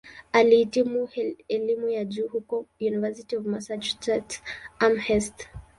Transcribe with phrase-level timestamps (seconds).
[0.31, 1.09] Alihitimu
[1.47, 5.47] elimu ya juu huko "University of Massachusetts-Amherst".